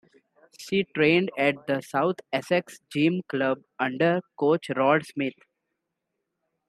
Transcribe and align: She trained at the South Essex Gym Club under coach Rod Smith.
She 0.57 0.83
trained 0.95 1.29
at 1.37 1.67
the 1.67 1.79
South 1.81 2.15
Essex 2.33 2.79
Gym 2.91 3.21
Club 3.27 3.61
under 3.77 4.21
coach 4.35 4.71
Rod 4.75 5.05
Smith. 5.05 5.35